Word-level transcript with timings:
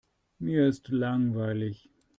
Mir 0.39 0.65
ist 0.65 0.87
langweilig. 0.89 1.87